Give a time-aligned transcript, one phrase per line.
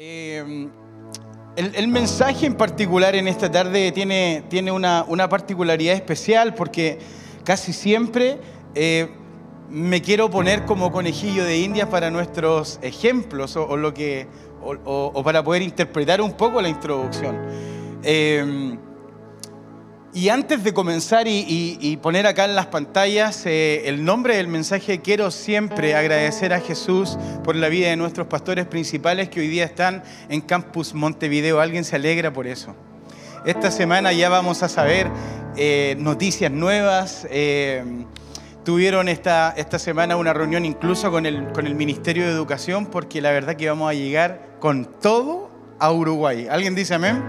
[0.00, 0.68] Eh,
[1.56, 7.00] el, mensaje en particular en esta tarde tiene, tiene una, particularidad especial porque
[7.42, 8.38] casi siempre
[8.76, 9.08] eh,
[9.68, 14.28] me quiero poner como conejillo de indias para nuestros ejemplos o, lo que,
[14.62, 17.36] o, para poder interpretar un poco la introducción.
[18.04, 18.78] Eh,
[20.18, 24.36] y antes de comenzar y, y- y poner acá en las pantallas eh, el nombre
[24.36, 29.40] del mensaje, quiero siempre agradecer a Jesús por la vida de nuestros pastores principales que
[29.40, 31.60] hoy día están en Campus Montevideo.
[31.60, 32.74] ¿Alguien se alegra por eso?
[33.46, 35.08] Esta semana ya vamos a saber
[35.56, 37.26] eh, noticias nuevas.
[37.30, 37.84] eh,
[38.64, 43.20] tuvieron esta, esta semana una reunión incluso con el, con el Ministerio de Educación porque
[43.22, 46.48] la verdad que vamos a llegar con todo a Uruguay.
[46.50, 47.22] ¿Alguien dice amén?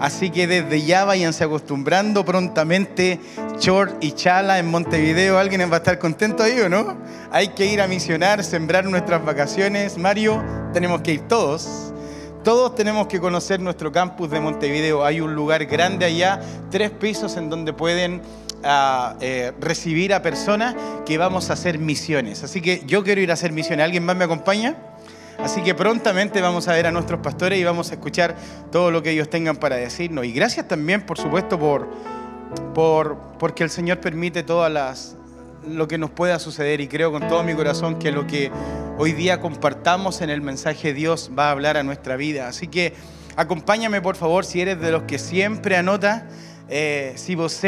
[0.00, 3.20] Así que desde ya váyanse acostumbrando prontamente
[3.58, 5.38] short y chala en Montevideo.
[5.38, 6.96] ¿Alguien va a estar contento ahí o no?
[7.30, 9.96] Hay que ir a misionar, sembrar nuestras vacaciones.
[9.98, 10.42] Mario,
[10.72, 11.92] tenemos que ir todos.
[12.44, 15.04] Todos tenemos que conocer nuestro campus de Montevideo.
[15.04, 16.40] Hay un lugar grande allá,
[16.70, 18.22] tres pisos en donde pueden
[18.62, 22.44] ah, eh, recibir a personas que vamos a hacer misiones.
[22.44, 23.84] Así que yo quiero ir a hacer misiones.
[23.84, 24.76] ¿Alguien más me acompaña?
[25.38, 28.34] Así que prontamente vamos a ver a nuestros pastores y vamos a escuchar
[28.72, 30.24] todo lo que ellos tengan para decirnos.
[30.24, 31.88] Y gracias también, por supuesto, por,
[32.74, 35.16] por porque el Señor permite todas las
[35.66, 38.50] lo que nos pueda suceder y creo con todo mi corazón que lo que
[38.98, 42.48] hoy día compartamos en el mensaje de Dios va a hablar a nuestra vida.
[42.48, 42.94] Así que
[43.36, 46.28] acompáñame por favor si eres de los que siempre anota,
[46.68, 47.60] eh, si vos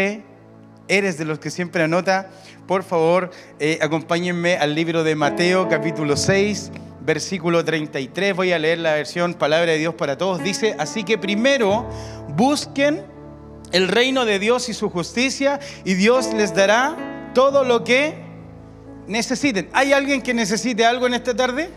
[0.87, 2.31] eres de los que siempre anota,
[2.67, 6.71] por favor eh, acompáñenme al libro de Mateo capítulo 6
[7.09, 8.37] versículo 33.
[8.37, 10.43] Voy a leer la versión Palabra de Dios para todos.
[10.43, 11.89] Dice, así que primero
[12.37, 13.03] busquen
[13.73, 18.15] el reino de Dios y su justicia y Dios les dará todo lo que
[19.07, 19.71] necesiten.
[19.73, 21.71] ¿Hay alguien que necesite algo en esta tarde?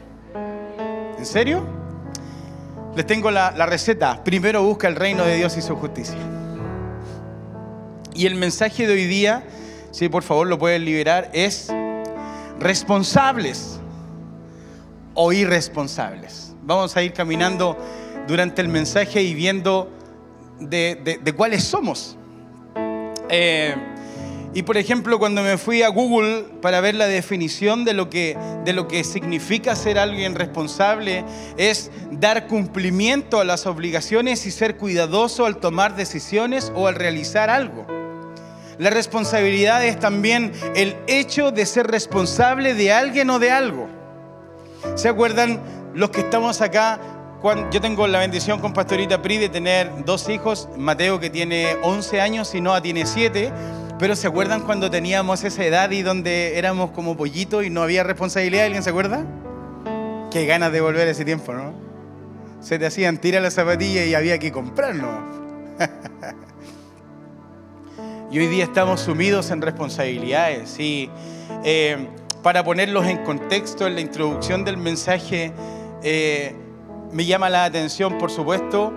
[1.17, 1.65] ¿En serio?
[2.97, 4.25] Les tengo la, la receta.
[4.25, 6.17] Primero busca el reino de Dios y su justicia.
[8.13, 9.45] Y el mensaje de hoy día,
[9.91, 11.71] si por favor lo pueden liberar, es
[12.59, 13.80] responsables
[15.13, 16.53] o irresponsables.
[16.63, 17.77] Vamos a ir caminando
[18.27, 19.89] durante el mensaje y viendo
[20.59, 22.17] de, de- cuáles somos.
[23.29, 23.75] Eh,
[24.53, 28.37] y por ejemplo, cuando me fui a Google para ver la definición de lo, que,
[28.65, 31.23] de lo que significa ser alguien responsable,
[31.57, 37.49] es dar cumplimiento a las obligaciones y ser cuidadoso al tomar decisiones o al realizar
[37.49, 37.87] algo.
[38.77, 43.87] La responsabilidad es también el hecho de ser responsable de alguien o de algo.
[44.95, 45.59] ¿Se acuerdan
[45.93, 46.99] los que estamos acá?
[47.41, 51.75] Cuando yo tengo la bendición con Pastorita Pri de tener dos hijos, Mateo que tiene
[51.81, 53.51] 11 años y Noah tiene 7,
[53.97, 58.03] pero ¿se acuerdan cuando teníamos esa edad y donde éramos como pollitos y no había
[58.03, 58.65] responsabilidad?
[58.65, 59.25] ¿Alguien se acuerda?
[60.29, 61.73] Qué ganas de volver a ese tiempo, ¿no?
[62.59, 65.09] Se te hacían tirar las zapatillas y había que comprarlo.
[68.31, 70.79] Y hoy día estamos sumidos en responsabilidades.
[70.79, 71.09] Y
[71.65, 72.07] eh,
[72.43, 75.53] para ponerlos en contexto, en la introducción del mensaje,
[76.03, 76.55] eh,
[77.11, 78.93] me llama la atención, por supuesto,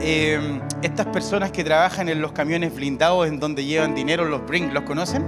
[0.00, 4.72] eh, estas personas que trabajan en los camiones blindados en donde llevan dinero, los Brink,
[4.72, 5.24] ¿los conocen?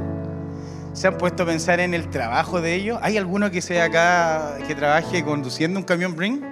[0.94, 2.98] ¿Se han puesto a pensar en el trabajo de ellos?
[3.02, 6.42] ¿Hay alguno que sea acá que trabaje conduciendo un camión Brink?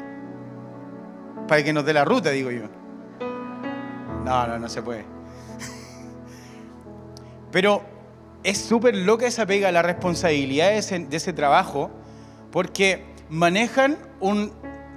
[1.48, 2.64] Para que nos dé la ruta, digo yo.
[4.24, 5.04] No, no, no se puede.
[7.52, 7.91] Pero
[8.44, 11.90] es súper loca esa pega, la responsabilidad de ese, trabajo,
[12.50, 14.52] porque manejan un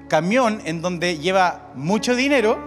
[0.10, 2.58] camión en donde lleva mucho dinero,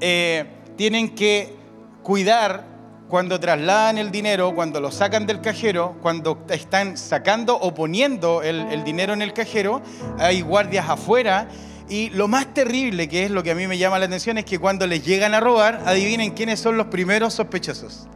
[0.00, 0.46] eh,
[0.76, 1.54] tienen que
[2.02, 2.64] cuidar
[3.08, 8.84] cuando trasladan el dinero, cuando lo sacan del cajero, cuando están sacando o poniendo el
[8.84, 9.82] dinero en el cajero,
[10.18, 11.48] hay guardias afuera.
[11.90, 14.46] Y lo más terrible, que es lo que a mí me llama la atención, es
[14.46, 18.08] que cuando les llegan a robar, adivinen quiénes son los primeros sospechosos.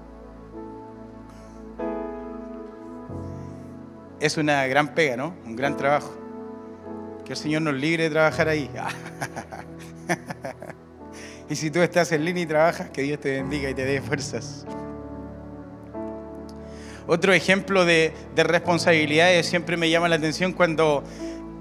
[4.20, 5.34] Es una gran pega, ¿no?
[5.44, 6.14] Un gran trabajo.
[7.24, 8.70] Que el Señor nos libre de trabajar ahí.
[11.50, 14.00] y si tú estás en línea y trabajas, que Dios te bendiga y te dé
[14.00, 14.64] fuerzas.
[17.08, 21.04] Otro ejemplo de, de responsabilidades siempre me llama la atención cuando,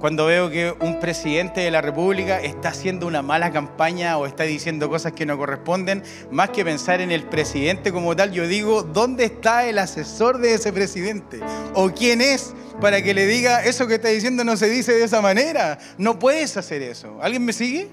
[0.06, 4.44] cuando veo que un presidente de la República está haciendo una mala campaña o está
[4.44, 6.04] diciendo cosas que no corresponden.
[6.30, 10.54] Más que pensar en el presidente como tal, yo digo, ¿dónde está el asesor de
[10.54, 11.40] ese presidente?
[11.74, 15.06] ¿O quién es para que le diga, eso que está diciendo no se dice de
[15.06, 15.80] esa manera?
[15.98, 17.18] No puedes hacer eso.
[17.19, 17.90] ¿Alguien me sigue?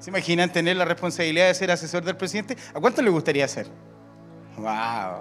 [0.00, 2.56] ¿Se imaginan tener la responsabilidad de ser asesor del presidente?
[2.74, 3.68] ¿A cuánto le gustaría ser?
[4.56, 5.20] ¡Wow!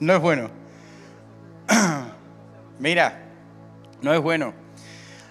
[0.00, 0.50] No es bueno.
[2.78, 3.22] Mira,
[4.02, 4.65] no es bueno.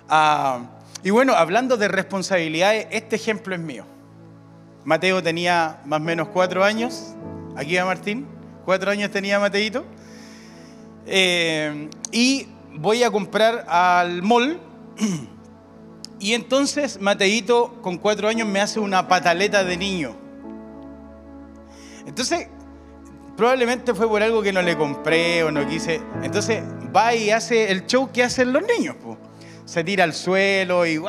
[0.10, 0.62] Ah,
[1.04, 3.86] Y bueno, hablando de responsabilidades, este ejemplo es mío.
[4.84, 7.14] Mateo tenía más o menos cuatro años.
[7.56, 8.28] Aquí va Martín.
[8.66, 9.86] Cuatro años tenía Mateito.
[11.06, 14.60] Eh, y voy a comprar al mall.
[16.18, 20.16] Y entonces Mateito con cuatro años me hace una pataleta de niño.
[22.08, 22.48] Entonces,
[23.36, 26.02] probablemente fue por algo que no le compré o no quise.
[26.24, 26.64] Entonces
[26.96, 28.96] va y hace el show que hacen los niños.
[29.66, 31.02] Se tira al suelo y...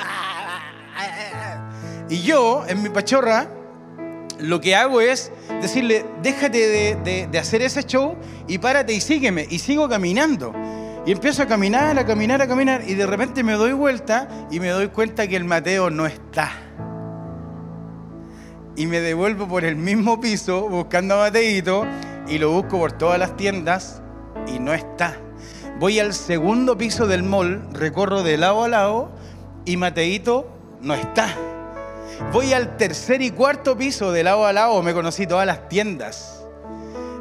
[2.08, 3.48] Y yo, en mi pachorra,
[4.38, 8.16] lo que hago es decirle, déjate de, hacer ese show
[8.46, 9.46] y párate y sígueme.
[9.50, 10.54] Y sigo caminando.
[11.04, 12.82] Y empiezo a caminar, a caminar, a caminar.
[12.86, 16.52] Y de repente me doy vuelta y me doy cuenta que el Mateo no está.
[18.76, 21.86] Y me devuelvo por el mismo piso buscando a Mateito
[22.28, 24.02] y lo busco por todas las tiendas
[24.46, 25.16] y no está.
[25.78, 29.10] Voy al segundo piso del mall, recorro de lado a lado
[29.66, 30.48] y Mateito
[30.80, 31.28] no está.
[32.32, 36.46] Voy al tercer y cuarto piso de lado a lado, me conocí todas las tiendas.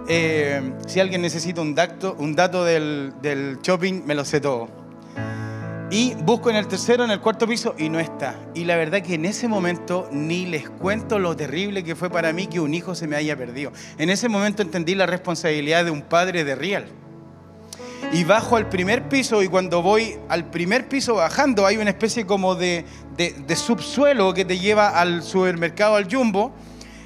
[0.07, 4.69] Eh, si alguien necesita un dato, un dato del, del shopping, me lo sé todo.
[5.91, 8.39] Y busco en el tercero, en el cuarto piso y no está.
[8.53, 12.31] Y la verdad que en ese momento ni les cuento lo terrible que fue para
[12.31, 13.73] mí que un hijo se me haya perdido.
[13.97, 16.85] En ese momento entendí la responsabilidad de un padre de real
[18.11, 22.25] y bajo al primer piso y cuando voy al primer piso bajando hay una especie
[22.25, 22.85] como de,
[23.55, 26.53] subsuelo que te lleva al supermercado, al jumbo.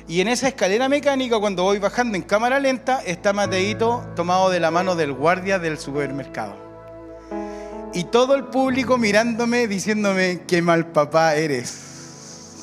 [0.08, 4.60] Y en esa escalera mecánica, cuando voy bajando en cámara lenta, está Mateito tomado de
[4.60, 6.56] la mano del guardia del supermercado.
[7.94, 12.60] Y todo el público mirándome, diciéndome, qué mal papá eres.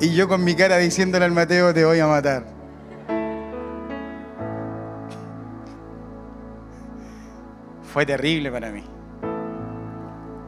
[0.00, 2.59] Y yo con mi cara diciéndole al Mateo, te voy a matar.
[7.90, 8.84] Fue terrible para mí.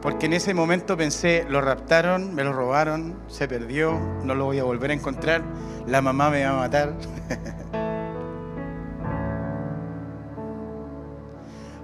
[0.01, 4.59] Porque en ese momento pensé, lo raptaron, me lo robaron, se perdió, no lo voy
[4.59, 5.41] a volver a encontrar,
[5.87, 6.93] la mamá me va a matar.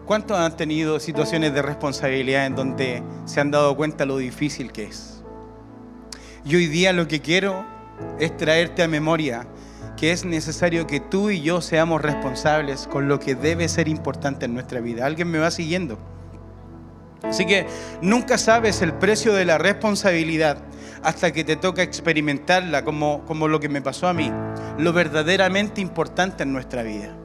[0.06, 4.86] ¿Cuántos han tenido situaciones de responsabilidad en donde se han dado cuenta lo difícil que
[4.86, 5.24] es?
[6.44, 7.66] Y hoy día lo que quiero
[8.18, 9.46] es traerte a memoria
[10.00, 14.46] que es necesario que tú y yo seamos responsables con lo que debe ser importante
[14.46, 15.06] en nuestra vida.
[15.06, 15.98] ¿Alguien me va siguiendo?
[17.22, 17.68] Así que
[18.02, 20.58] nunca sabes el precio de la responsabilidad
[21.04, 24.32] hasta que te toca experimentarla, como, como lo que me pasó a mí,
[24.78, 27.16] lo verdaderamente importante en nuestra vida.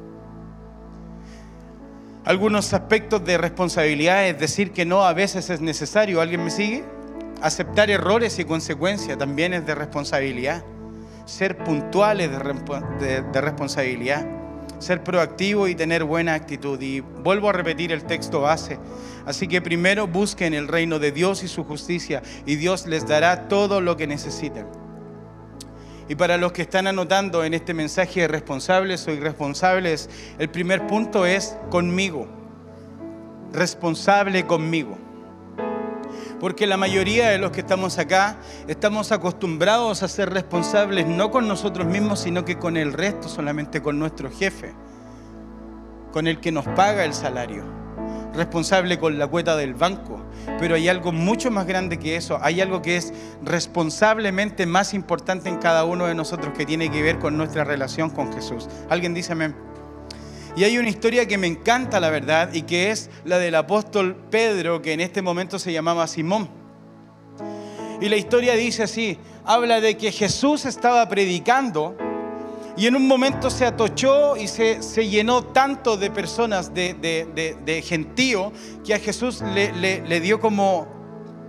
[2.25, 6.21] Algunos aspectos de responsabilidad es decir que no a veces es necesario.
[6.21, 6.83] ¿Alguien me sigue?
[7.43, 10.65] Aceptar errores y consecuencias también es de responsabilidad
[11.25, 14.27] ser puntuales de, responsabilidad,
[14.79, 16.81] ser proactivo y tener buena actitud.
[16.81, 18.79] Y vuelvo a repetir el texto base.
[19.27, 23.49] Así que primero busquen el reino de Dios y su justicia y Dios les dará
[23.49, 24.67] todo lo que necesiten.
[26.07, 30.87] Y para los que están anotando en este mensaje de responsables o irresponsables, el primer
[30.87, 32.29] punto es conmigo.
[33.53, 34.99] Responsable conmigo.
[36.41, 38.37] Porque la mayoría de los que estamos acá
[38.69, 43.83] estamos acostumbrados a ser responsables no con nosotros mismos, sino que con el resto, solamente
[43.83, 44.73] con nuestro jefe,
[46.13, 47.65] con el que nos paga el salario,
[48.35, 50.23] responsable con la cuota del banco.
[50.59, 55.49] Pero hay algo mucho más grande que eso, hay algo que es responsablemente más importante
[55.49, 58.69] en cada uno de nosotros que tiene que ver con nuestra relación con Jesús.
[58.91, 59.55] ¿Alguien dice amén?
[60.57, 64.17] Y hay una historia que me encanta, la verdad, y que es la del apóstol
[64.31, 66.49] Pedro, que en este momento se llamaba Simón.
[68.01, 71.97] Y la historia dice así, habla de que Jesús estaba predicando
[72.77, 78.53] y en un momento se atochó y se, llenó tanto de personas, de, gentío,
[78.85, 80.94] que a Jesús le, le dio como,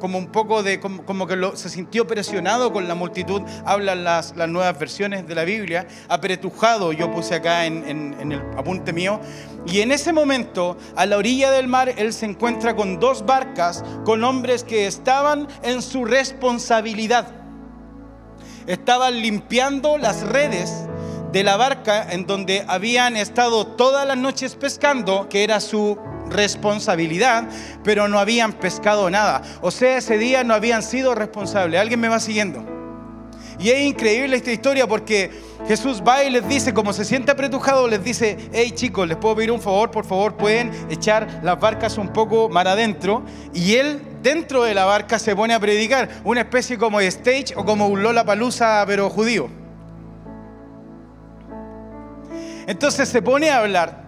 [0.05, 4.47] como un poco de, como, que se sintió presionado con la multitud, hablan las, las,
[4.47, 9.19] nuevas versiones de la Biblia, apretujado, yo puse acá en, en el apunte mío,
[9.65, 13.83] y en ese momento, a la orilla del mar, él se encuentra con dos barcas,
[14.03, 17.25] con hombres que estaban en su responsabilidad.
[18.67, 20.85] Estaban limpiando las redes
[21.31, 25.97] de la barca en donde habían estado todas las noches pescando, que era su
[26.29, 27.48] responsabilidad,
[27.84, 29.41] pero no habían pescado nada.
[29.62, 31.79] O sea, ese día no habían sido responsables.
[31.79, 32.75] ¿Alguien me va siguiendo?
[33.60, 35.32] Y es increíble esta historia porque
[35.67, 39.36] Jesús va y les dice, como se siente apretujado, les dice, hey chicos, les puedo
[39.36, 43.24] pedir un favor, por favor, pueden echar las barcas un poco mar adentro.
[43.53, 47.53] Y él dentro de la barca se pone a predicar, una especie como de stage
[47.55, 49.50] o como un Lola Palusa, pero judío.
[52.67, 54.04] Entonces se pone a hablar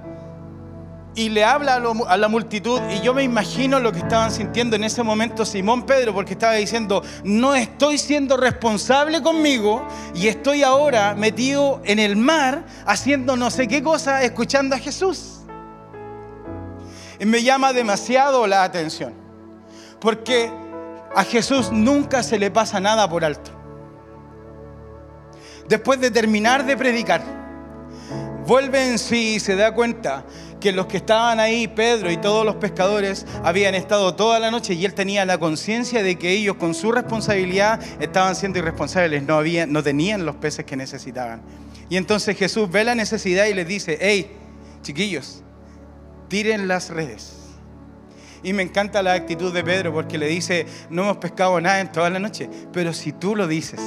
[1.18, 4.84] y le habla a, la multitud y yo me imagino lo que estaban sintiendo en
[4.84, 11.16] ese momento Simón Pedro porque estaba diciendo, no estoy siendo responsable conmigo y estoy ahora
[11.16, 15.40] metido en el mar haciendo no sé qué cosa, escuchando a Jesús.
[17.20, 19.16] Y me llama demasiado la atención
[20.00, 20.52] porque
[21.16, 23.50] a Jesús nunca se le pasa nada por alto.
[25.68, 27.37] Después de terminar de predicar,
[28.48, 30.26] vuelve en sí y se da cuenta
[30.62, 34.74] que los que estaban ahí, Pedro y todos los pescadores, habían estado toda la noche
[34.74, 39.42] y él tenía la conciencia de que ellos con su responsabilidad estaban siendo irresponsables, no,
[39.68, 41.42] no tenían los peces que necesitaban.
[41.90, 44.32] Y entonces Jesús ve la necesidad y les dice, hey,
[44.82, 45.44] chiquillos,
[46.30, 47.34] tiren las redes.
[48.44, 51.92] Y me encanta la actitud de Pedro porque le dice, no hemos pescado nada en
[51.92, 53.82] toda la noche, pero si tú lo dices,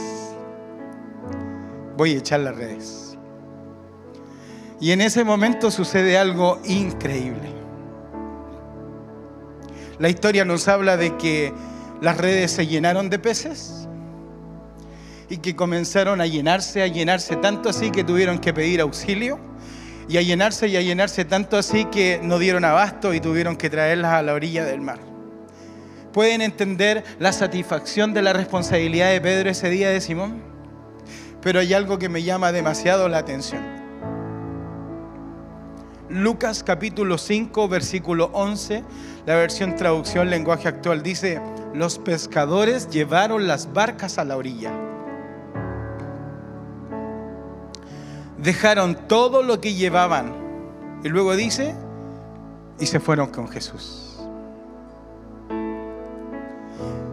[1.97, 3.00] voy a echar las redes.
[4.81, 7.53] Y en ese momento sucede algo increíble.
[9.99, 11.53] La historia nos habla de que
[12.01, 13.87] las redes se llenaron de peces
[15.29, 19.39] y que comenzaron a llenarse, a llenarse tanto así que tuvieron que pedir auxilio
[20.09, 23.69] y a llenarse y a llenarse tanto así que no dieron abasto y tuvieron que
[23.69, 24.99] traerlas a la orilla del mar.
[26.15, 30.43] ¿Pueden entender la satisfacción de la responsabilidad de Pedro ese día de Simón?
[31.43, 33.80] Pero hay algo que me llama demasiado la atención.
[36.11, 38.83] Lucas capítulo 5, versículo 11,
[39.27, 41.41] la versión traducción lenguaje actual dice,
[41.73, 44.73] los pescadores llevaron las barcas a la orilla.
[48.39, 50.35] Dejaron todo lo que llevaban.
[51.05, 51.77] Y luego dice,
[52.81, 54.19] y se fueron con Jesús.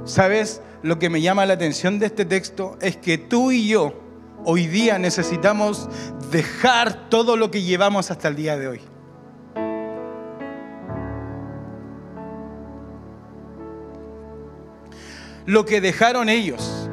[0.05, 0.59] ¿Sabes?
[0.81, 4.06] Lo que me llama la atención de este texto es que tú y yo
[4.49, 5.89] hoy día necesitamos
[6.31, 8.81] dejar todo lo que llevamos hasta el día de hoy.
[15.45, 16.89] Lo que dejaron ellos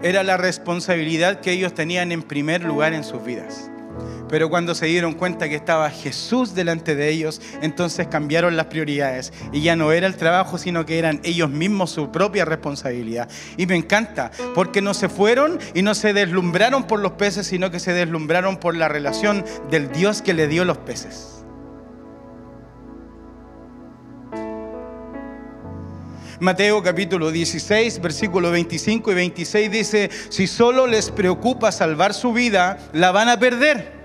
[0.00, 3.68] era la responsabilidad que ellos tenían en primer lugar en sus vidas.
[4.34, 9.32] Pero cuando se dieron cuenta que estaba Jesús delante de ellos, entonces cambiaron las prioridades.
[9.52, 13.28] Y ya no era el trabajo, sino que eran ellos mismos su propia responsabilidad.
[13.56, 17.70] Y me encanta, porque no se fueron y no se deslumbraron por los peces, sino
[17.70, 21.44] que se deslumbraron por la relación del Dios que le dio los peces.
[26.40, 32.80] Mateo capítulo 16, versículo 25 y 26 dice, si solo les preocupa salvar su vida,
[32.92, 34.03] la van a perder.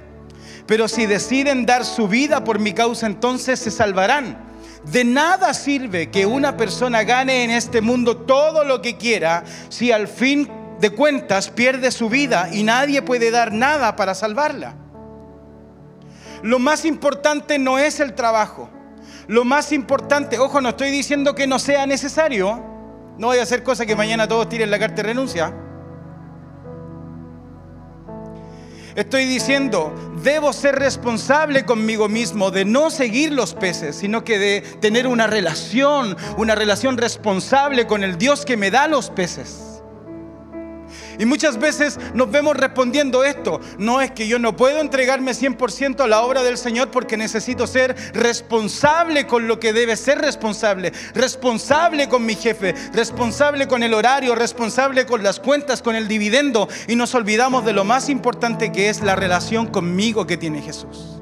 [0.70, 4.38] Pero si deciden dar su vida por mi causa, entonces se salvarán.
[4.84, 9.92] De nada sirve que una persona gane en este mundo todo lo que quiera si
[9.92, 10.48] al fin
[10.80, 14.76] de cuentas pierde su vida y nadie puede dar nada para salvarla.
[16.44, 18.70] Lo más importante no es el trabajo.
[19.26, 22.64] Lo más importante, ojo, no estoy diciendo que no sea necesario.
[23.18, 25.52] No voy a hacer cosa que mañana todos tiren la carta de renuncia.
[28.96, 29.94] Estoy diciendo,
[30.24, 35.28] debo ser responsable conmigo mismo de no seguir los peces, sino que de tener una
[35.28, 39.79] relación, una relación responsable con el Dios que me da los peces.
[41.20, 43.60] Y muchas veces nos vemos respondiendo esto.
[43.78, 47.68] No es que yo no puedo entregarme 100% a la obra del Señor porque necesito
[47.68, 50.94] ser responsable con lo que debe ser responsable.
[51.14, 56.70] Responsable con mi jefe, responsable con el horario, responsable con las cuentas, con el dividendo.
[56.88, 61.19] Y nos olvidamos de lo más importante que es la relación conmigo que tiene Jesús.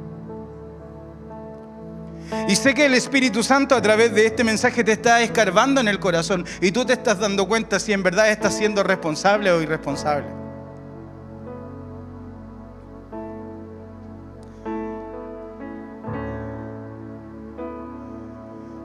[2.47, 5.87] Y sé que el Espíritu Santo a través de este mensaje te está escarbando en
[5.87, 9.61] el corazón y tú te estás dando cuenta si en verdad estás siendo responsable o
[9.61, 10.27] irresponsable.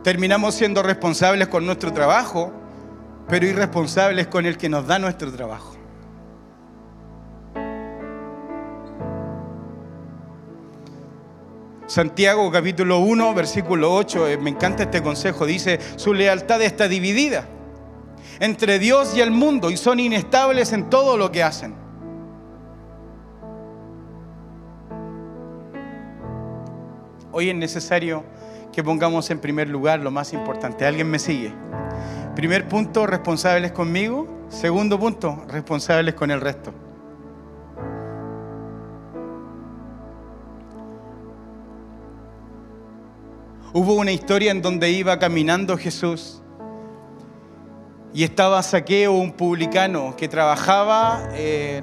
[0.03, 2.53] Terminamos siendo responsables con nuestro trabajo,
[3.29, 5.72] pero irresponsables con el que nos da nuestro trabajo.
[11.93, 17.45] Santiago capítulo 1, versículo 8, eh, me encanta este consejo, dice, su lealtad está dividida
[18.41, 21.75] entre Dios y el mundo y son inestables en todo lo que hacen.
[27.31, 28.25] Hoy es necesario
[28.73, 30.87] que pongamos en primer lugar lo más importante.
[30.87, 31.53] ¿Alguien me sigue?
[32.35, 34.47] Primer punto, responsables conmigo.
[34.49, 36.73] Segundo punto, responsables con el resto.
[43.75, 46.43] Hubo una historia en donde iba caminando Jesús
[48.13, 51.83] y estaba Saqueo, un publicano que trabajaba eh,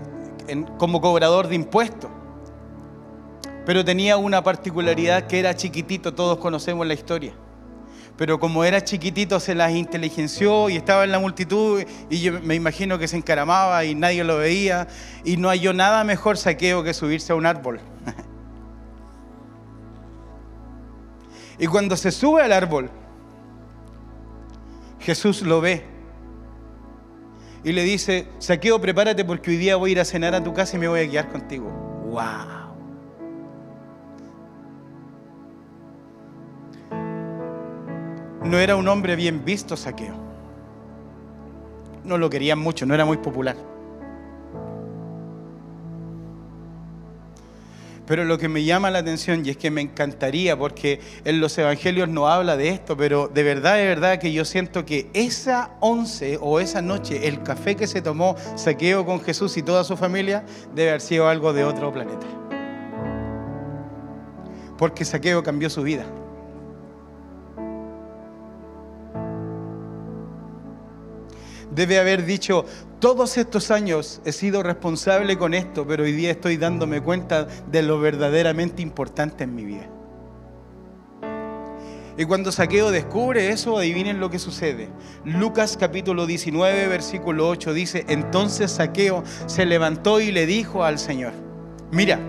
[0.78, 2.12] como cobrador de impuestos.
[3.66, 7.34] pero tenía una particularidad que era chiquitito, todos conocemos la historia.
[8.18, 12.54] Pero como era chiquitito se las inteligenció y estaba en la multitud y yo me
[12.54, 14.88] imagino que se encaramaba y nadie lo veía
[15.24, 17.80] y no halló nada mejor saqueo que subirse a un árbol.
[21.60, 22.90] y cuando se sube al árbol,
[25.00, 25.84] Jesús lo ve
[27.64, 30.54] y le dice, Saqueo, prepárate porque hoy día voy a ir a cenar a tu
[30.54, 31.70] casa y me voy a guiar contigo.
[32.06, 32.60] ¡Wow!
[38.46, 40.16] No era un hombre bien visto, Saqueo.
[42.06, 43.58] No lo querían mucho, no era muy popular.
[48.10, 51.56] Pero lo que me llama la atención y es que me encantaría, porque en los
[51.60, 55.78] evangelios no habla de esto, pero de verdad, de verdad que yo siento que esa
[55.80, 59.96] once o esa noche, el café que se tomó Saqueo con Jesús y toda su
[59.96, 62.26] familia, debe haber sido algo de otro planeta.
[64.76, 66.08] Porque Saqueo cambió su vida.
[71.70, 72.66] Debe haber dicho,
[73.00, 77.82] todos estos años he sido responsable con esto, pero hoy día estoy dándome cuenta de
[77.82, 79.88] lo verdaderamente importante en mi vida.
[82.18, 84.90] Y cuando Saqueo descubre eso, adivinen lo que sucede.
[85.24, 91.32] Lucas capítulo 19, versículo 8 dice, entonces Saqueo se levantó y le dijo al Señor,
[91.92, 92.20] mira,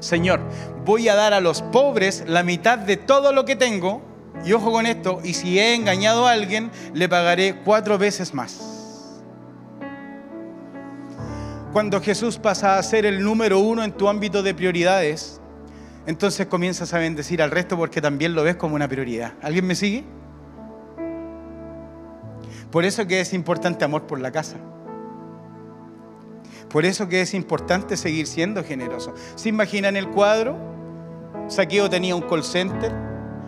[0.00, 0.40] Señor,
[0.84, 4.02] voy a dar a los pobres la mitad de todo lo que tengo,
[4.44, 8.69] y ojo con esto, y si he engañado a alguien, le pagaré cuatro veces más.
[11.72, 15.40] Cuando Jesús pasa a ser el número uno en tu ámbito de prioridades,
[16.04, 19.34] entonces comienzas a bendecir al resto porque también lo ves como una prioridad.
[19.40, 20.04] ¿Alguien me sigue?
[22.72, 24.56] Por eso que es importante amor por la casa.
[26.68, 29.14] Por eso que es importante seguir siendo generoso.
[29.36, 30.56] ¿Se imaginan el cuadro?
[31.46, 32.92] Saqueo tenía un call center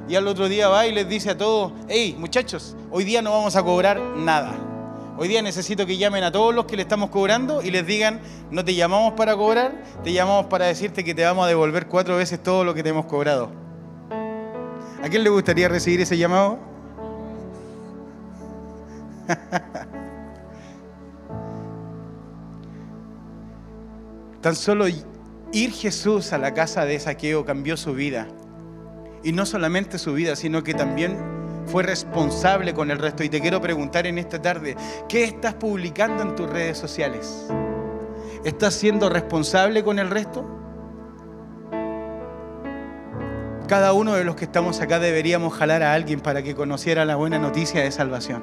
[0.09, 3.33] y al otro día va y les dice a todos, hey muchachos, hoy día no
[3.33, 4.72] vamos a cobrar nada.
[5.23, 8.21] Hoy día necesito que llamen a todos los que le estamos cobrando y les digan,
[8.50, 12.17] no te llamamos para cobrar, te llamamos para decirte que te vamos a devolver cuatro
[12.17, 13.52] veces todo lo que te hemos cobrado.
[15.00, 16.58] ¿A quién le gustaría recibir ese llamado?
[24.41, 28.26] Tan solo ir Jesús a la casa de Saqueo cambió su vida.
[29.23, 31.31] Y no solamente su vida, sino que también
[31.73, 33.25] fue responsable con el resto.
[33.25, 34.76] Y te quiero preguntar en esta tarde,
[35.08, 37.47] ¿qué estás publicando en tus redes sociales?
[38.45, 40.45] ¿Estás siendo responsable con el resto?
[43.67, 47.17] Cada uno de los que estamos acá deberíamos jalar a alguien para que conociera la
[47.17, 48.43] buena noticia de salvación.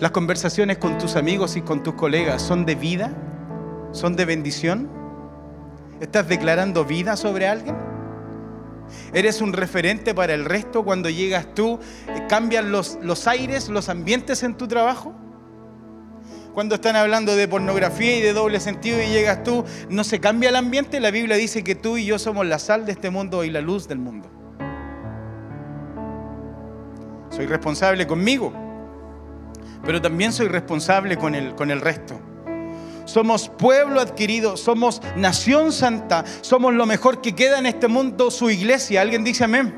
[0.00, 3.12] Las conversaciones con tus amigos y con tus colegas son de vida,
[3.92, 4.88] son de bendición.
[6.00, 7.89] ¿Estás declarando vida sobre alguien?
[9.12, 11.78] Eres un referente para el resto cuando llegas tú,
[12.28, 15.14] cambian los, los aires, los ambientes en tu trabajo.
[16.54, 20.48] Cuando están hablando de pornografía y de doble sentido y llegas tú, no se cambia
[20.48, 21.00] el ambiente.
[21.00, 23.60] La Biblia dice que tú y yo somos la sal de este mundo y la
[23.60, 24.28] luz del mundo.
[27.30, 28.52] Soy responsable conmigo,
[29.84, 32.20] pero también soy responsable con el, con el resto
[33.10, 38.50] somos pueblo adquirido, somos nación santa, somos lo mejor que queda en este mundo, su
[38.50, 39.00] iglesia.
[39.00, 39.74] ¿Alguien dice amén?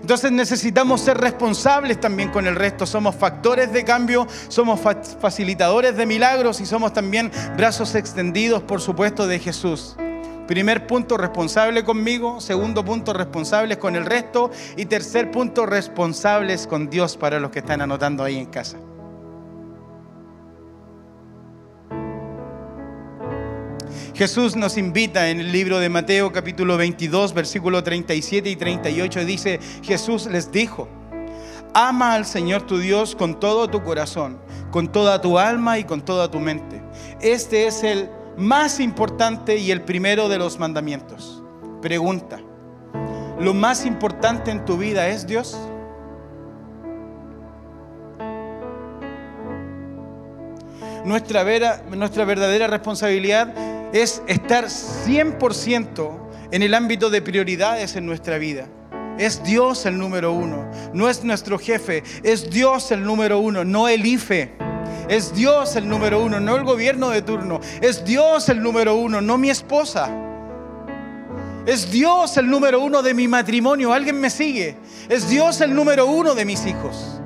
[0.00, 2.86] Entonces necesitamos ser responsables también con el resto.
[2.86, 4.80] Somos factores de cambio, somos
[5.20, 9.96] facilitadores de milagros y somos también brazos extendidos, por supuesto, de Jesús.
[10.46, 12.40] Primer punto, responsable conmigo.
[12.40, 14.50] Segundo punto, responsables con el resto.
[14.76, 18.78] Y tercer punto, responsables con Dios para los que están anotando ahí en casa.
[24.16, 29.26] Jesús nos invita en el libro de Mateo capítulo 22, versículo 37 y 38.
[29.26, 30.88] Dice, Jesús les dijo,
[31.74, 34.38] ama al Señor tu Dios con todo tu corazón,
[34.70, 36.80] con toda tu alma y con toda tu mente.
[37.20, 41.42] Este es el más importante y el primero de los mandamientos.
[41.82, 42.40] Pregunta,
[43.38, 45.58] ¿lo más importante en tu vida es Dios?
[51.06, 53.54] Nuestra, vera, nuestra verdadera responsabilidad
[53.94, 56.10] es estar 100%
[56.50, 58.66] en el ámbito de prioridades en nuestra vida.
[59.16, 63.86] Es Dios el número uno, no es nuestro jefe, es Dios el número uno, no
[63.86, 64.50] el IFE.
[65.08, 67.60] Es Dios el número uno, no el gobierno de turno.
[67.80, 70.10] Es Dios el número uno, no mi esposa.
[71.66, 73.92] Es Dios el número uno de mi matrimonio.
[73.92, 74.76] ¿Alguien me sigue?
[75.08, 77.20] Es Dios el número uno de mis hijos.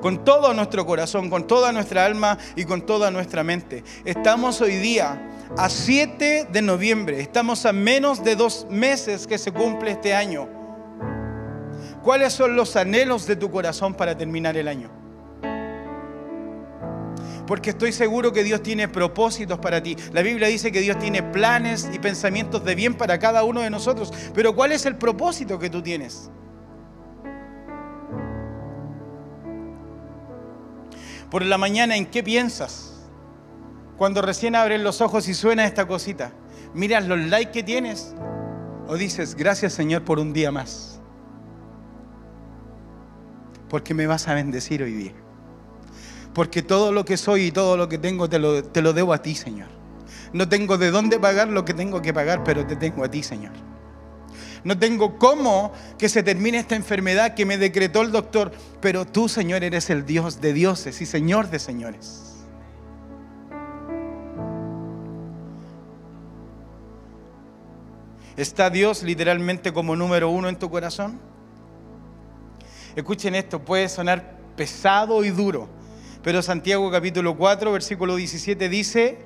[0.00, 3.84] Con todo nuestro corazón, con toda nuestra alma y con toda nuestra mente.
[4.04, 5.20] Estamos hoy día
[5.56, 10.48] a 7 de noviembre, estamos a menos de dos meses que se cumple este año.
[12.02, 14.90] ¿Cuáles son los anhelos de tu corazón para terminar el año?
[17.46, 19.96] Porque estoy seguro que Dios tiene propósitos para ti.
[20.12, 23.70] La Biblia dice que Dios tiene planes y pensamientos de bien para cada uno de
[23.70, 24.12] nosotros.
[24.32, 26.30] Pero ¿cuál es el propósito que tú tienes?
[31.30, 33.08] Por la mañana, ¿en qué piensas?
[33.96, 36.32] Cuando recién abres los ojos y suena esta cosita.
[36.74, 38.14] ¿Miras los likes que tienes?
[38.88, 41.00] ¿O dices, gracias Señor por un día más?
[43.68, 45.12] Porque me vas a bendecir hoy día.
[46.34, 49.12] Porque todo lo que soy y todo lo que tengo te lo, te lo debo
[49.12, 49.68] a ti, Señor.
[50.32, 53.22] No tengo de dónde pagar lo que tengo que pagar, pero te tengo a ti,
[53.22, 53.52] Señor.
[54.64, 59.28] No tengo cómo que se termine esta enfermedad que me decretó el doctor, pero tú,
[59.28, 62.26] Señor, eres el Dios de dioses y Señor de señores.
[68.36, 71.20] ¿Está Dios literalmente como número uno en tu corazón?
[72.96, 75.68] Escuchen esto, puede sonar pesado y duro,
[76.22, 79.18] pero Santiago capítulo 4, versículo 17 dice,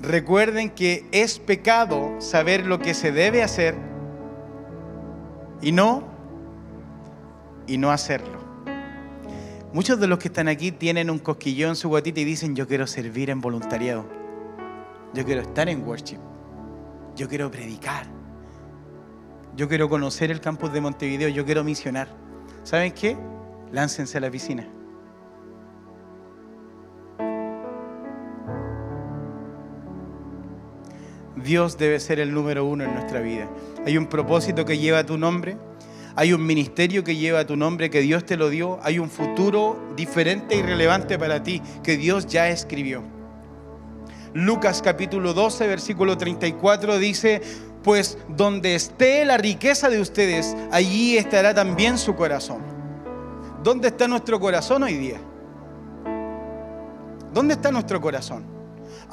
[0.00, 3.93] recuerden que es pecado saber lo que se debe hacer
[5.64, 6.02] y no,
[7.66, 8.38] y no hacerlo.
[9.72, 12.68] Muchos de los que están aquí tienen un cosquillón en su guatita y dicen, yo
[12.68, 14.04] quiero servir en voluntariado,
[15.14, 16.18] yo quiero estar en worship,
[17.16, 18.06] yo quiero predicar,
[19.56, 22.08] yo quiero conocer el campus de Montevideo, yo quiero misionar.
[22.62, 23.16] ¿Saben qué?
[23.72, 24.68] Láncense a la piscina.
[31.44, 33.48] Dios debe ser el número uno en nuestra vida.
[33.86, 35.58] Hay un propósito que lleva tu nombre,
[36.16, 39.78] hay un ministerio que lleva tu nombre, que Dios te lo dio, hay un futuro
[39.94, 43.02] diferente y relevante para ti, que Dios ya escribió.
[44.32, 47.42] Lucas capítulo 12, versículo 34 dice,
[47.82, 52.62] pues donde esté la riqueza de ustedes, allí estará también su corazón.
[53.62, 55.20] ¿Dónde está nuestro corazón hoy día?
[57.34, 58.53] ¿Dónde está nuestro corazón?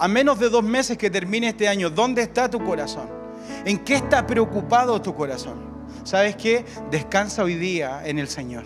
[0.01, 3.07] A menos de dos meses que termine este año, ¿dónde está tu corazón?
[3.65, 5.59] ¿En qué está preocupado tu corazón?
[6.03, 6.65] ¿Sabes qué?
[6.89, 8.63] Descansa hoy día en el Señor.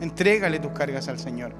[0.00, 1.52] Entrégale tus cargas al Señor.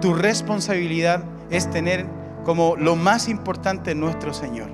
[0.00, 2.06] Tu responsabilidad es tener
[2.44, 4.70] como lo más importante nuestro Señor.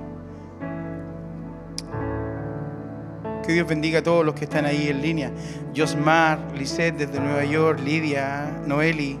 [3.43, 5.31] Que Dios bendiga a todos los que están ahí en línea.
[5.75, 9.19] Josmar, Lisette desde Nueva York, Lidia, Noeli,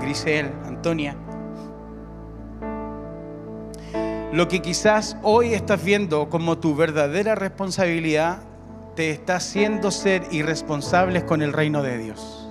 [0.00, 1.16] Grisel, Antonia.
[4.32, 8.38] Lo que quizás hoy estás viendo como tu verdadera responsabilidad
[8.96, 12.48] te está haciendo ser irresponsables con el reino de Dios.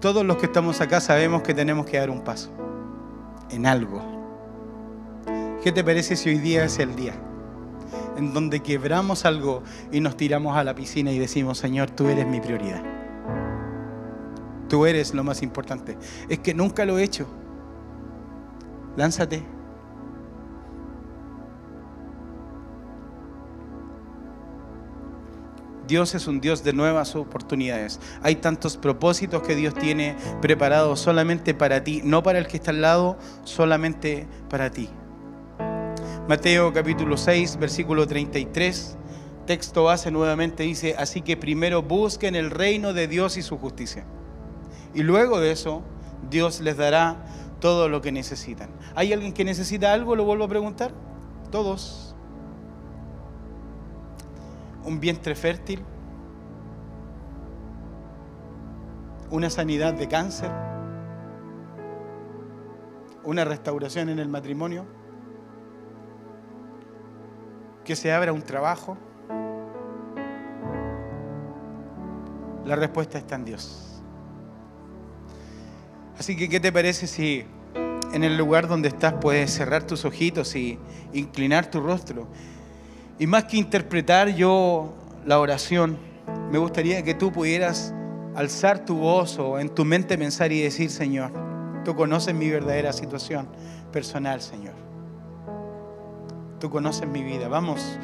[0.00, 2.50] Todos los que estamos acá sabemos que tenemos que dar un paso
[3.50, 4.02] en algo.
[5.62, 7.14] ¿Qué te parece si hoy día es el día
[8.16, 12.26] en donde quebramos algo y nos tiramos a la piscina y decimos, Señor, tú eres
[12.26, 12.93] mi prioridad?
[14.74, 15.96] Tú eres lo más importante.
[16.28, 17.28] Es que nunca lo he hecho.
[18.96, 19.40] Lánzate.
[25.86, 28.00] Dios es un Dios de nuevas oportunidades.
[28.20, 32.72] Hay tantos propósitos que Dios tiene preparados solamente para ti, no para el que está
[32.72, 34.90] al lado, solamente para ti.
[36.28, 38.96] Mateo capítulo 6, versículo 33,
[39.46, 44.04] texto base nuevamente dice, así que primero busquen el reino de Dios y su justicia.
[44.94, 45.82] Y luego de eso,
[46.30, 47.16] Dios les dará
[47.60, 48.70] todo lo que necesitan.
[48.94, 50.14] ¿Hay alguien que necesita algo?
[50.16, 50.92] Lo vuelvo a preguntar.
[51.50, 52.14] Todos.
[54.84, 55.82] Un vientre fértil.
[59.30, 60.50] Una sanidad de cáncer.
[63.24, 64.84] Una restauración en el matrimonio.
[67.84, 68.96] Que se abra un trabajo.
[72.64, 73.93] La respuesta está en Dios.
[76.18, 77.44] Así que, ¿qué te parece si
[78.12, 80.78] en el lugar donde estás puedes cerrar tus ojitos y
[81.12, 82.28] inclinar tu rostro?
[83.18, 84.94] Y más que interpretar yo
[85.26, 85.98] la oración,
[86.50, 87.92] me gustaría que tú pudieras
[88.36, 91.32] alzar tu voz o en tu mente pensar y decir, Señor,
[91.84, 93.48] tú conoces mi verdadera situación
[93.92, 94.74] personal, Señor.
[96.60, 97.48] Tú conoces mi vida.
[97.48, 97.98] Vamos,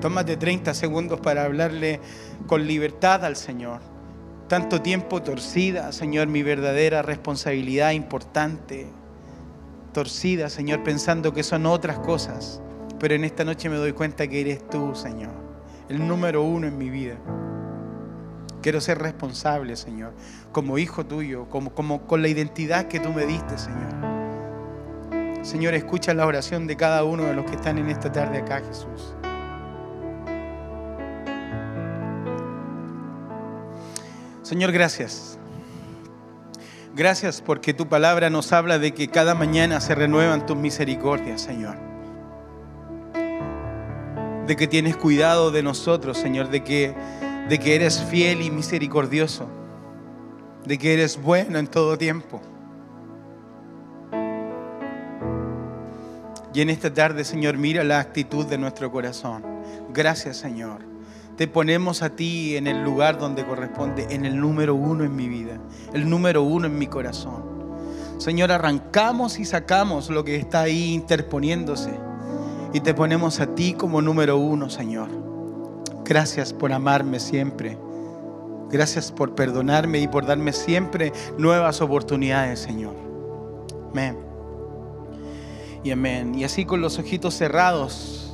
[0.00, 2.00] tómate 30 segundos para hablarle
[2.46, 3.80] con libertad al Señor
[4.50, 8.88] tanto tiempo torcida, Señor, mi verdadera responsabilidad importante,
[9.92, 12.60] torcida, Señor, pensando que son otras cosas,
[12.98, 15.30] pero en esta noche me doy cuenta que eres tú, Señor,
[15.88, 17.14] el número uno en mi vida.
[18.60, 20.14] Quiero ser responsable, Señor,
[20.50, 23.94] como hijo tuyo, como, como con la identidad que tú me diste, Señor.
[25.42, 28.60] Señor, escucha la oración de cada uno de los que están en esta tarde acá,
[28.66, 29.14] Jesús.
[34.50, 35.38] Señor, gracias.
[36.96, 41.76] Gracias porque tu palabra nos habla de que cada mañana se renuevan tus misericordias, Señor.
[44.48, 46.96] De que tienes cuidado de nosotros, Señor, de que
[47.48, 49.48] de que eres fiel y misericordioso,
[50.64, 52.42] de que eres bueno en todo tiempo.
[56.52, 59.44] Y en esta tarde, Señor, mira la actitud de nuestro corazón.
[59.94, 60.89] Gracias, Señor.
[61.40, 65.26] Te ponemos a ti en el lugar donde corresponde, en el número uno en mi
[65.26, 65.58] vida,
[65.94, 67.42] el número uno en mi corazón.
[68.18, 71.98] Señor, arrancamos y sacamos lo que está ahí interponiéndose
[72.74, 75.08] y te ponemos a ti como número uno, Señor.
[76.04, 77.78] Gracias por amarme siempre.
[78.68, 82.94] Gracias por perdonarme y por darme siempre nuevas oportunidades, Señor.
[83.92, 84.18] Amén.
[85.82, 86.34] Y amén.
[86.34, 88.29] Y así con los ojitos cerrados,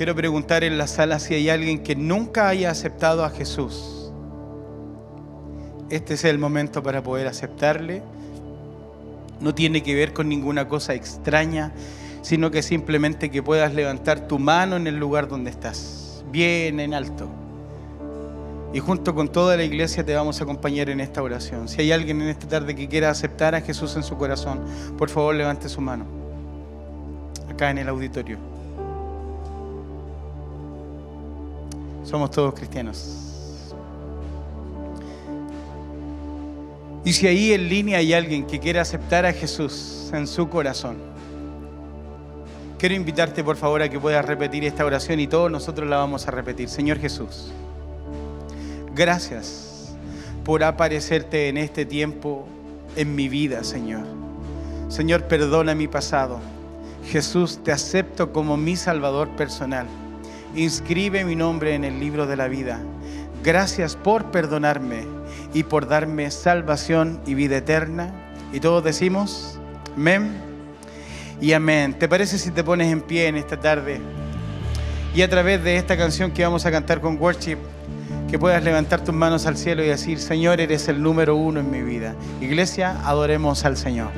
[0.00, 4.10] quiero preguntar en la sala si hay alguien que nunca haya aceptado a Jesús.
[5.90, 8.02] Este es el momento para poder aceptarle.
[9.40, 11.72] No tiene que ver con ninguna cosa extraña,
[12.22, 16.94] sino que simplemente que puedas levantar tu mano en el lugar donde estás bien en
[16.94, 17.28] alto.
[18.72, 21.68] Y junto con toda la iglesia te vamos a acompañar en esta oración.
[21.68, 24.60] Si hay alguien en esta tarde que quiera aceptar a Jesús en su corazón,
[24.96, 26.06] por favor levante su mano.
[27.50, 28.59] Acá en el auditorio.
[32.02, 33.16] Somos todos cristianos.
[37.04, 41.10] Y si ahí en línea hay alguien que quiera aceptar a Jesús en su corazón,
[42.80, 46.26] Quiero invitarte por favor a que puedas repetir esta oración y todos nosotros la vamos
[46.26, 46.70] a repetir.
[46.70, 47.52] Señor Jesús,
[48.94, 49.94] gracias
[50.46, 52.48] por aparecerte en este tiempo
[52.96, 54.06] en mi vida, Señor.
[54.88, 56.40] Señor, perdona mi pasado.
[57.04, 59.86] Jesús, te acepto como mi Salvador personal.
[60.54, 62.80] Inscribe mi nombre en el libro de la vida.
[63.44, 65.06] Gracias por perdonarme
[65.54, 68.12] y por darme salvación y vida eterna.
[68.52, 69.60] Y todos decimos,
[69.96, 70.32] amén
[71.40, 71.94] y amén.
[71.94, 74.00] ¿Te parece si te pones en pie en esta tarde?
[75.14, 77.58] Y a través de esta canción que vamos a cantar con worship,
[78.28, 81.70] que puedas levantar tus manos al cielo y decir, Señor, eres el número uno en
[81.70, 82.14] mi vida.
[82.40, 84.10] Iglesia, adoremos al Señor.